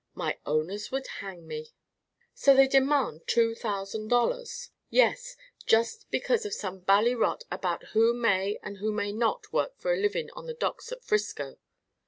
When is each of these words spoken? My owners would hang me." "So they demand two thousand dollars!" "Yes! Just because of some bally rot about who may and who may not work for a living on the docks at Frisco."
My 0.15 0.39
owners 0.47 0.91
would 0.91 1.05
hang 1.19 1.45
me." 1.47 1.73
"So 2.33 2.55
they 2.55 2.67
demand 2.67 3.27
two 3.27 3.53
thousand 3.53 4.07
dollars!" 4.07 4.71
"Yes! 4.89 5.35
Just 5.67 6.09
because 6.09 6.43
of 6.43 6.55
some 6.55 6.79
bally 6.79 7.13
rot 7.13 7.43
about 7.51 7.83
who 7.89 8.15
may 8.15 8.57
and 8.63 8.77
who 8.77 8.91
may 8.91 9.11
not 9.11 9.53
work 9.53 9.77
for 9.77 9.93
a 9.93 9.97
living 9.97 10.31
on 10.31 10.47
the 10.47 10.55
docks 10.55 10.91
at 10.91 11.03
Frisco." 11.03 11.57